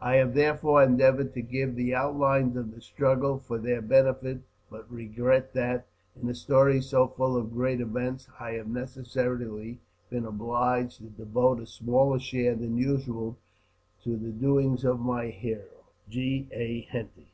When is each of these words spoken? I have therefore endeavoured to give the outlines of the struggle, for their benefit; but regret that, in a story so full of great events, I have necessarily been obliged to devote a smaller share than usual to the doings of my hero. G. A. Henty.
I 0.00 0.16
have 0.16 0.34
therefore 0.34 0.82
endeavoured 0.82 1.34
to 1.34 1.40
give 1.40 1.76
the 1.76 1.94
outlines 1.94 2.56
of 2.56 2.74
the 2.74 2.80
struggle, 2.80 3.38
for 3.38 3.58
their 3.58 3.80
benefit; 3.80 4.40
but 4.68 4.90
regret 4.92 5.52
that, 5.54 5.86
in 6.20 6.28
a 6.28 6.34
story 6.34 6.80
so 6.80 7.06
full 7.06 7.36
of 7.36 7.52
great 7.52 7.80
events, 7.80 8.28
I 8.40 8.54
have 8.54 8.66
necessarily 8.66 9.78
been 10.10 10.24
obliged 10.24 10.98
to 10.98 11.04
devote 11.10 11.60
a 11.60 11.66
smaller 11.68 12.18
share 12.18 12.56
than 12.56 12.76
usual 12.76 13.38
to 14.02 14.16
the 14.16 14.32
doings 14.32 14.84
of 14.84 14.98
my 14.98 15.26
hero. 15.28 15.84
G. 16.10 16.48
A. 16.50 16.80
Henty. 16.90 17.28